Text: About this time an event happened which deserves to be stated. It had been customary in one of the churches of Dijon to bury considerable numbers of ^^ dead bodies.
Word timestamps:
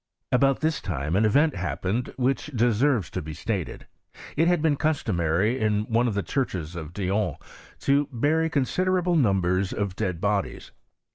About 0.31 0.61
this 0.61 0.81
time 0.81 1.15
an 1.15 1.25
event 1.25 1.55
happened 1.55 2.11
which 2.17 2.47
deserves 2.55 3.11
to 3.11 3.21
be 3.21 3.35
stated. 3.35 3.85
It 4.35 4.47
had 4.47 4.59
been 4.59 4.75
customary 4.75 5.59
in 5.59 5.81
one 5.91 6.07
of 6.07 6.15
the 6.15 6.23
churches 6.23 6.75
of 6.75 6.91
Dijon 6.91 7.35
to 7.81 8.09
bury 8.11 8.49
considerable 8.49 9.15
numbers 9.15 9.71
of 9.71 9.89
^^ 9.93 9.95
dead 9.95 10.19
bodies. 10.19 10.71